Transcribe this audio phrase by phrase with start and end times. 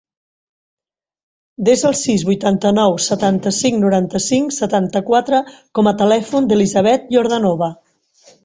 [1.67, 5.43] Desa el sis, vuitanta-nou, setanta-cinc, noranta-cinc, setanta-quatre
[5.81, 7.73] com a telèfon de l'Elisabeth Yordanova.